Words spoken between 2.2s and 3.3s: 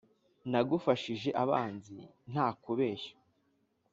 nta kubeshya,